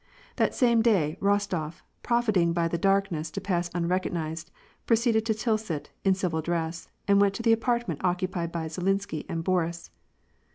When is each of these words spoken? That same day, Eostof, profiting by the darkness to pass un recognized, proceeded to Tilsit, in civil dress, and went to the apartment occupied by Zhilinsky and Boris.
That 0.37 0.55
same 0.55 0.81
day, 0.81 1.19
Eostof, 1.21 1.81
profiting 2.01 2.53
by 2.53 2.67
the 2.67 2.79
darkness 2.79 3.29
to 3.29 3.39
pass 3.39 3.69
un 3.75 3.87
recognized, 3.87 4.49
proceeded 4.87 5.27
to 5.27 5.35
Tilsit, 5.35 5.91
in 6.03 6.15
civil 6.15 6.41
dress, 6.41 6.89
and 7.07 7.21
went 7.21 7.35
to 7.35 7.43
the 7.43 7.53
apartment 7.53 8.03
occupied 8.03 8.51
by 8.51 8.65
Zhilinsky 8.65 9.27
and 9.29 9.43
Boris. 9.43 9.91